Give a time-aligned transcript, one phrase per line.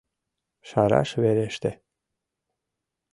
[0.67, 1.71] Шараш вереште...